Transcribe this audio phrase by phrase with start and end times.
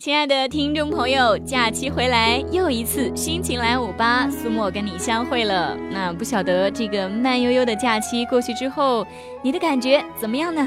[0.00, 5.76] 亲爱的听众朋友，假期回来又一次心情来五八，苏沫跟你相会了。
[5.90, 9.06] 那不晓得这个慢悠悠的假期过去之后，
[9.42, 10.66] 你的感觉怎么样呢？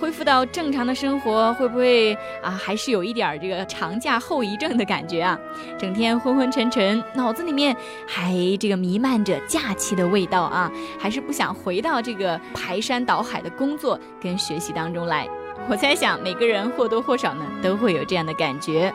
[0.00, 5.38] 恢复到正常的生活，会不会啊，还是有一点这个长假后遗症的感觉啊？
[5.78, 10.68] 整天昏昏沉沉，脑子里面还这个弥漫着假期的味道啊，
[10.98, 15.28] 还是不想回到这个排山倒海的工作跟学习当中来。
[15.68, 18.92] 我猜想，每个人或多或少呢都会有这样的感觉。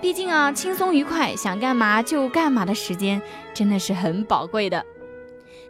[0.00, 3.20] 毕竟啊，轻松愉快，想干嘛就干嘛的时间，
[3.52, 4.84] 真的是很宝贵的。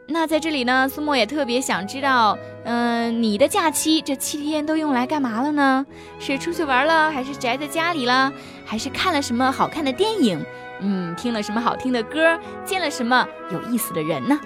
[0.09, 5.85] 那在这里呢，苏沫也特别想知道，嗯，你的假期这七天都用来干嘛了呢？
[6.21, 8.33] 是出去玩了，还是宅在家里了，
[8.65, 10.45] 还是看了什么好看的电影？
[10.81, 14.39] 嗯，听了什么好听的歌，见了什么有意思的人呢？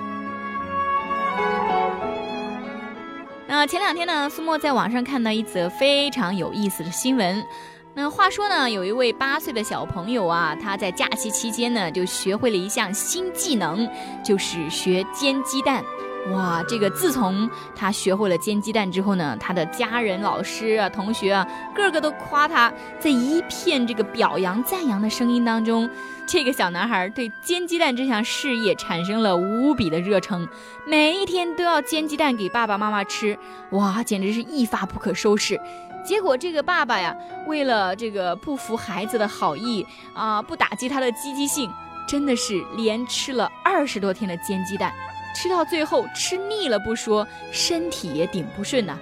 [3.50, 7.44] 那前两天呢，苏沫在网上看到一则非常有意思的新闻。
[7.94, 13.90] 那话说呢，有一位八岁的小朋友啊，他在假期期间呢，就学会了一项新技能，
[14.24, 15.82] 就是学煎鸡蛋。
[16.28, 25.88] 哇，这个自从他学会了煎鸡蛋之后呢，他的家人、老师啊、同学啊，个个都夸他，在一片这个表扬、赞扬的声音当中，
[26.26, 30.46] 这个小男孩对煎鸡蛋这项事业产生了无比的热诚，
[30.86, 33.36] 每一天都要煎鸡蛋给爸爸妈妈吃，
[33.70, 35.58] 哇，简直是一发不可收拾。
[36.04, 39.84] 结果这个爸爸呀，为了这个不服孩子的好意
[40.14, 41.68] 啊，不打击他的积极性，
[42.06, 44.92] 真的是连吃了二十多天的煎鸡蛋。
[45.34, 48.98] 吃到最后吃腻了不说，身体也顶不顺呐。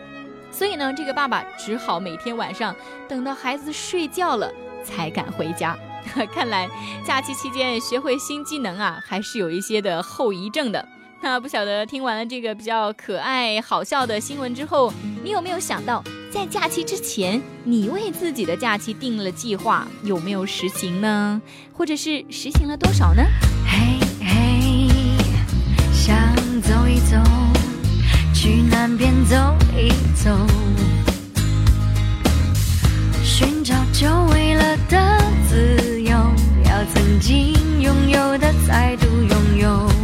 [0.50, 2.74] 所以呢，这个爸爸只好每天晚上
[3.08, 5.76] 等到孩子睡觉了才敢回家。
[6.32, 6.68] 看来
[7.04, 10.88] 假期期间学会新技能啊，还是有一些的后遗症的。
[11.20, 21.42] 那不晓得听完了这个比较可爱好笑的新闻之后，你有没有想到，在假期之前你为自己的假期定了计划，有没有实行呢？
[21.72, 23.22] 或者是实行了多少呢？
[26.88, 27.16] 一走，
[28.32, 29.36] 去南边走
[29.76, 30.30] 一走，
[33.22, 36.12] 寻找久违了的自由，
[36.64, 39.97] 要曾经拥有的再度拥有。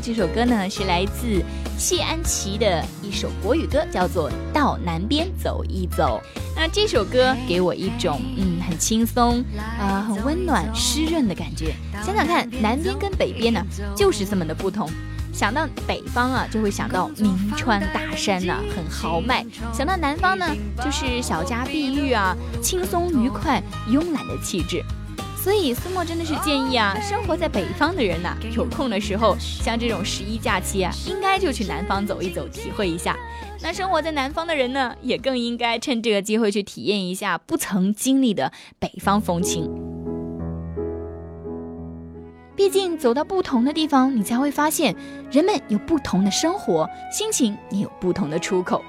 [0.00, 1.42] 这首歌呢，是来自
[1.76, 6.22] 谢安琪的一首国语歌，叫做《到南边走一走》。
[6.56, 9.44] 那这首歌给我一种嗯很轻松
[9.78, 11.74] 啊很温暖湿润的感觉。
[12.02, 13.62] 想想看，南边跟北边呢
[13.94, 14.90] 就是这么的不同。
[15.32, 20.46] 想到北方啊，就会想到名川大山呐，很豪迈；想到南方呢，
[20.82, 24.82] 就是小家碧玉啊，轻松愉快、慵懒的气质。
[25.42, 33.16] 所以苏沫真的是建议啊，生活在北方的人呐，有空的时候，像这种十一假期啊，应该就去南方走一走，体会一下。
[33.62, 39.70] 那生活在南方的人呢，也更应该趁这个机会去体验一下不曾经历的北方风情。
[42.54, 44.94] 毕竟走到不同的地方，你才会发现
[45.30, 48.82] 人们有不同的生活，心情也有不同的出口。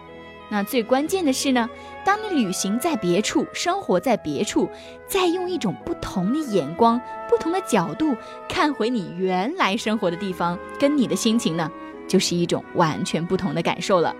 [0.51, 1.69] 那最关键的是呢，
[2.03, 4.69] 当你旅行在别处，生活在别处，
[5.07, 8.13] 再用一种不同的眼光、不同的角度
[8.49, 11.71] 看回你原来生活的地方，跟你的心情呢，
[12.05, 14.13] 就是一种完全不同的感受了。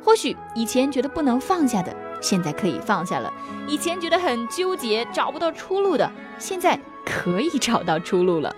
[0.00, 3.28] 或许以前觉得不能放下的，现在可以放下了；
[3.66, 8.54] 以前觉得很纠结、找不到出路的，现在可以找到出路了。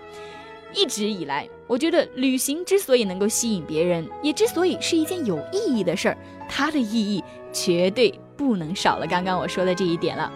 [0.74, 6.18] 一直以来，我觉得旅行之所以能够吸引别人，也之所以是一件有意义的事儿，
[6.48, 7.22] 它的意义
[7.52, 10.31] 绝对不能少了刚刚我说的这一点了。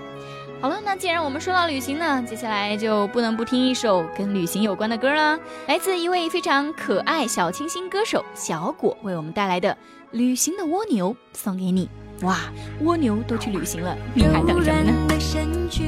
[0.60, 9.70] 好了，那既然我们说到旅行呢，接下来就不能不听一首跟旅行有关的歌了，来自一位非常可爱小清新歌手小果为我们带来的
[10.10, 11.88] 《旅行的蜗牛》送给你。
[12.22, 12.40] 哇，
[12.82, 15.08] 蜗牛都去旅行了，你还等什么呢？
[15.08, 15.82] 的身躯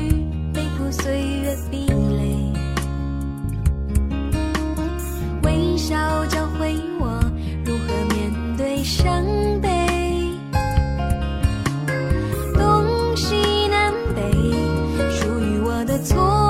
[0.54, 0.88] 被破
[1.70, 2.52] 壁垒，
[5.42, 7.20] 微笑教会我
[7.66, 9.61] 如何面对伤。
[16.02, 16.41] 错。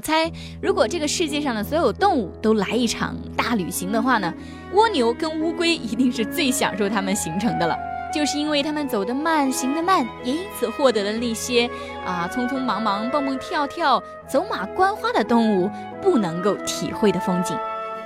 [0.00, 0.30] 猜，
[0.62, 4.32] 如果这个世界上的所有动物都来一场大旅行的话呢，
[4.72, 7.76] 蜗牛跟乌龟一定是最享受它们行程的了。
[8.12, 11.70] 就是因为它们走得慢，行得慢，也因此获得了那些
[12.04, 15.70] 啊匆匆忙忙、蹦蹦跳跳、走马观花的动物
[16.02, 17.56] 不能够体会的风景。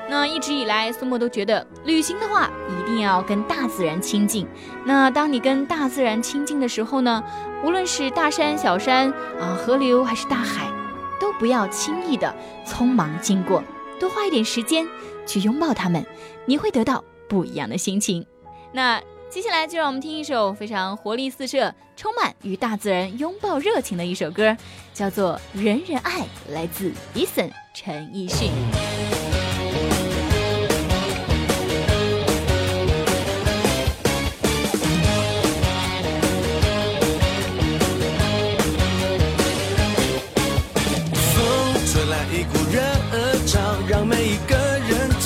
[0.07, 4.47] 那一直以来，苏沫都觉得旅行的话，一定要跟大自然亲近。
[4.85, 7.25] 那当你跟大自然亲近的时候呢，
[7.65, 9.11] 无论是大山、小山
[9.41, 10.67] 啊，河流还是大海。
[11.39, 12.35] 不要轻易的
[12.67, 13.63] 匆忙经过，
[13.99, 14.87] 多花一点时间
[15.27, 16.05] 去拥抱他们，
[16.47, 18.27] 你会得到不一样的心情。
[18.73, 19.01] 那
[19.31, 24.57] 接下来就让我们听一首非常活力四射、充满与大自然拥抱热情的一首歌，
[24.93, 26.21] 叫做《人人爱》，
[26.51, 29.34] 来自 Eason 陈奕迅。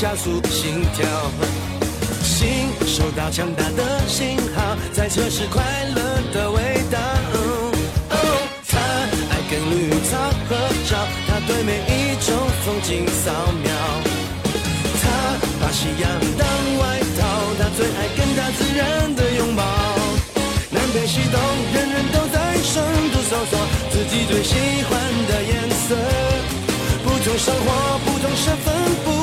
[0.08, 1.06] 加速心跳。
[2.22, 5.62] 心收到强大的信号，在测试快
[5.94, 6.00] 乐
[6.32, 6.98] 的味道。
[8.08, 8.16] 哦，
[8.66, 8.78] 他
[9.28, 10.16] 爱跟绿草
[10.48, 10.56] 合
[10.88, 10.96] 照，
[11.28, 12.32] 他对每一种
[12.64, 13.68] 风景扫描。
[15.02, 15.04] 他
[15.60, 16.08] 把夕阳
[16.40, 16.48] 当
[16.80, 16.82] 外
[17.20, 17.20] 套，
[17.60, 19.62] 他最爱跟大自然的拥抱。
[20.70, 21.38] 南北西东，
[21.74, 22.80] 人人都在深
[23.12, 23.60] 度搜索
[23.92, 24.56] 自己最喜
[24.88, 25.94] 欢的颜色。
[27.04, 28.74] 不同生活，不同身份，
[29.04, 29.17] 不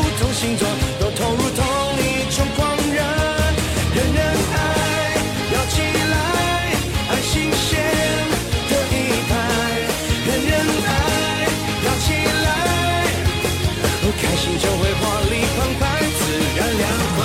[14.21, 15.83] 开心就会活力澎湃，
[16.17, 16.19] 自
[16.57, 16.83] 然凉
[17.15, 17.19] 快，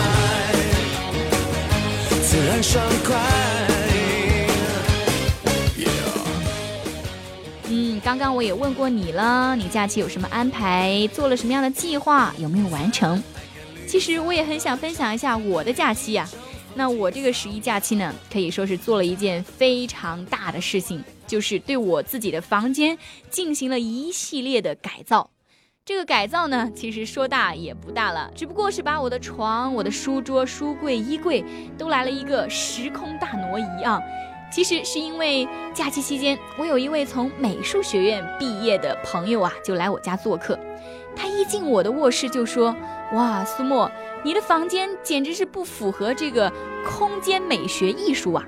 [2.22, 3.10] 自然爽快。
[7.72, 11.08] 嗯，刚刚我也问过你了，你假期有什么安排？
[11.12, 12.34] 做了什么样的计划？
[12.36, 13.22] 有没有完成？
[13.86, 16.28] 其实我也很想分享一下我的假期呀、
[16.74, 22.98] 那我这个十一假期呢，可以说是做了一件非常大的事情，就是对我自己的房间
[23.30, 25.30] 进行了一系列的改造。
[25.84, 31.44] 这个改造呢，其实说大也不大了，只不过是把我的床、我的书桌、书柜、衣柜
[31.76, 34.00] 都来了一个时空大挪移啊。
[34.52, 40.58] 其实是因为假期期间，我有一位从美术学院毕业的朋友啊，就来我家做客。
[41.16, 42.74] 他一进我的卧室就说
[43.14, 43.90] ：“哇，苏沫，
[44.22, 46.52] 你的房间简直是不符合这个
[46.84, 48.44] 空间美学艺术啊！”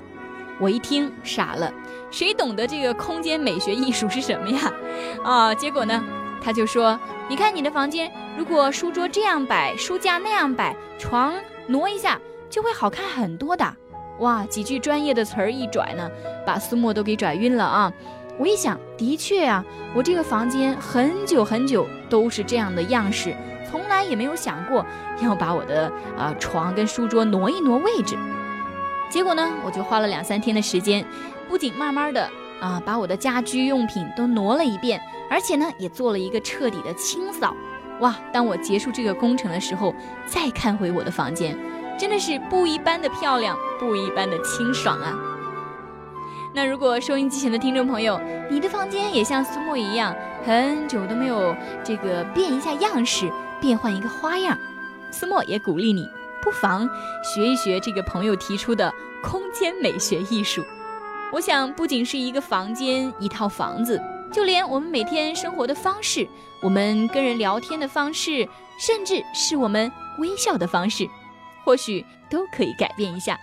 [0.59, 1.73] 我一听傻了，
[2.11, 4.73] 谁懂得这个空间美学艺术是什么呀？
[5.23, 6.03] 啊，结果呢，
[6.43, 11.33] 他就说：“你看你的房间，如果书桌这样摆，书架那样摆，床
[11.67, 12.19] 挪一下，
[12.49, 13.65] 就会好看很多的。”
[14.19, 16.09] 哇，几句专业的词儿一拽呢，
[16.45, 17.91] 把苏沫都给拽晕了啊！
[18.37, 19.63] 我一想，的确啊、
[19.95, 23.35] 我这个房间很久很久都是这样的样式，
[23.69, 24.85] 从来也没有想过
[25.21, 28.17] 要把我的啊、床跟书桌挪一挪位置。
[29.09, 31.05] 结果呢，我就花了两三天的时间，
[31.47, 32.29] 不仅慢慢的
[32.63, 37.53] 啊把我的家居用品都挪了一遍，而且呢也做了一个彻底的清扫。
[37.99, 38.15] 哇！
[38.31, 39.93] 当我结束这个工程的时候，
[40.25, 41.57] 再看回我的房间，
[41.99, 45.13] 真的是不一般的漂亮，不一般的清爽啊！
[46.53, 50.15] 那如果收音机前的听众朋友，你的房间也像苏墨一样，
[50.45, 54.57] 很久都没有这个变一下样式，变换一个花样，
[55.11, 56.09] 苏墨也鼓励你，
[56.41, 56.89] 不妨
[57.23, 58.91] 学一学这个朋友提出的
[59.21, 60.63] 空间美学艺术。
[61.33, 63.99] 我想，不仅是一个房间、一套房子，
[64.31, 66.27] 就连我们每天生活的方式，
[66.61, 68.47] 我们跟人聊天的方式，
[68.79, 71.09] 甚至是我们微笑的方式，
[71.65, 73.35] 或许都可以改变一下。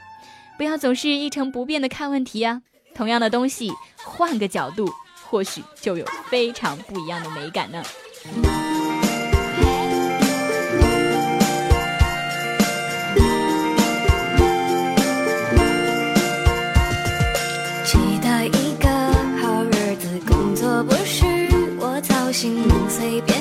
[0.57, 2.63] 不要总是一成不变的看问题啊！
[2.95, 3.73] 同样的东西，
[4.05, 4.89] 换个角度，
[5.29, 7.83] 或许就有非常不一样的美感呢。
[22.41, 23.40] 心，随便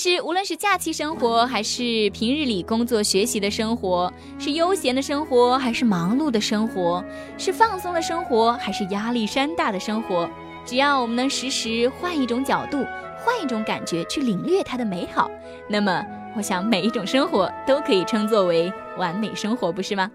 [0.00, 4.10] 实，无论是假期生活，还是平日里工作学习的生活？
[4.38, 7.04] 是悠闲的生活，还是忙碌的生活？
[7.36, 10.28] 是放松的生活，还是压力山大的生活？
[10.64, 12.78] 只要我们能时时换一种角度，
[13.22, 15.30] 换一种感觉去领略它的美好，
[15.68, 16.02] 那么，
[16.34, 20.10] 我想每一种生活都可以称作为完美生活，不是吗？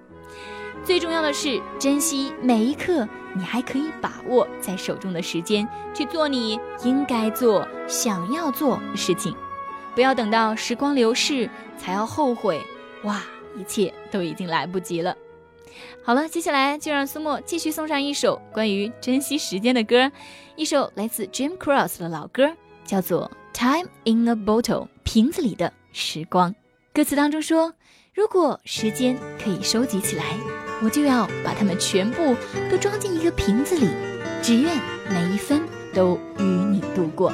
[0.84, 9.36] 最重要的是珍惜每一刻，你还可以把握在手中的时间，去做你应该做、想要做的事情。
[9.96, 12.62] 不要等到时光流逝才要后悔，
[13.04, 13.24] 哇，
[13.58, 15.16] 一切都已经来不及了。
[16.04, 20.12] 好了，接下来就让苏沫继续送上一首关于珍惜时间的歌，
[20.56, 22.52] 一首来自 Jim Cross 的老歌，
[22.86, 26.54] 叫做《Time in a Bottle》瓶子里的时光。
[26.94, 27.74] 歌词当中说
[28.14, 30.38] ：“如果时间可以收集起来，
[30.84, 32.36] 我就要把它们全部
[32.70, 33.90] 都装进一个瓶子里，
[34.42, 34.78] 只愿
[35.10, 35.62] 每一分
[35.94, 37.34] 都与你度过。”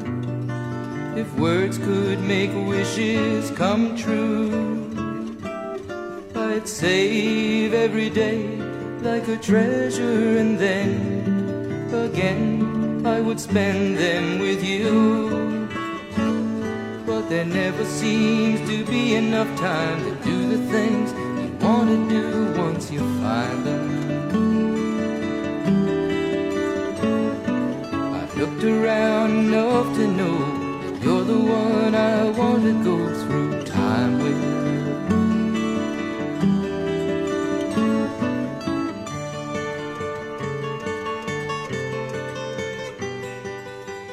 [1.21, 4.89] if words could make wishes come true,
[6.33, 8.39] I'd save every day
[9.09, 10.89] like a treasure and then
[11.93, 15.69] again I would spend them with you.
[17.05, 21.11] But there never seems to be enough time to do the things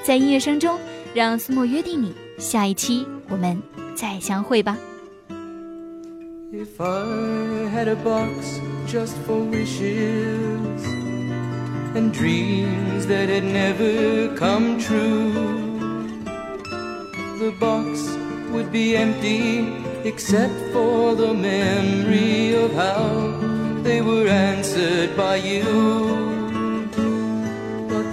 [0.07, 0.79] 在音乐声中，
[1.13, 3.61] 让苏沫约定你，下一期我们
[3.95, 4.77] 再相会吧。
[6.51, 10.83] If I had a box just for wishes
[11.95, 15.31] and dreams that had never come true
[17.39, 18.07] the box
[18.51, 19.65] would be empty
[20.05, 23.33] except for the memory of how
[23.83, 26.26] they were answered by you.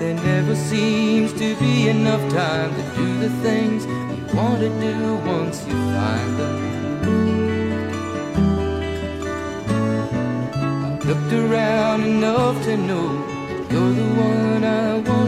[0.05, 5.15] There never seems to be enough time to do the things you want to do
[5.25, 6.57] once you find them.
[10.85, 13.07] I've looked around enough to know
[13.71, 15.25] you're the one I want